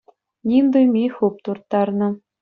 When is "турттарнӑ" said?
1.43-2.09